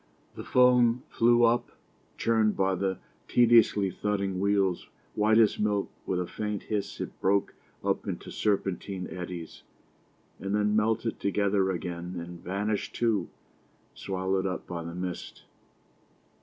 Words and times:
The 0.33 0.43
foam 0.43 1.03
flew 1.09 1.43
up, 1.43 1.73
churned 2.17 2.57
by 2.57 2.73
the 2.73 2.97
tediously 3.27 3.91
thudding 3.91 4.39
wheels; 4.39 4.87
white 5.13 5.37
as 5.37 5.59
milk, 5.59 5.91
with 6.07 6.19
a 6.19 6.25
faint 6.25 6.63
hiss 6.63 6.99
it 6.99 7.21
broke 7.21 7.53
up 7.83 8.07
into 8.07 8.31
serpentine 8.31 9.07
eddies, 9.11 9.61
and 10.39 10.55
then 10.55 10.75
melted 10.75 11.19
together 11.19 11.69
again 11.69 12.15
and 12.17 12.43
vanished 12.43 12.95
too, 12.95 13.29
swallowed 13.93 14.47
up 14.47 14.65
by 14.65 14.83
the 14.83 14.95
mist. 14.95 15.43